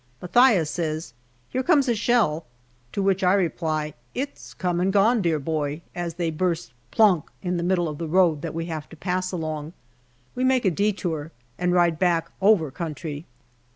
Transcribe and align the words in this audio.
Mathias 0.19 0.71
says," 0.71 1.13
Here 1.51 1.61
comes 1.61 1.87
a 1.87 1.93
shell," 1.93 2.47
to 2.91 3.03
which 3.03 3.23
I 3.23 3.33
reply," 3.33 3.93
It's 4.23 4.55
come 4.55 4.79
and 4.79 4.91
gone, 4.91 5.21
dear 5.21 5.37
boy," 5.37 5.83
as 5.93 6.15
they 6.15 6.31
burst" 6.31 6.73
plonk" 6.89 7.29
in 7.43 7.57
the 7.57 7.61
middle 7.63 7.87
of 7.87 7.99
the 7.99 8.07
road 8.07 8.41
that 8.41 8.55
we 8.55 8.65
have 8.65 8.89
to 8.89 8.95
pass 8.95 9.31
along. 9.31 9.73
We 10.33 10.43
make 10.43 10.65
a 10.65 10.71
detour 10.71 11.31
and 11.59 11.71
ride 11.71 11.99
back 11.99 12.31
over 12.41 12.71
country. 12.71 13.27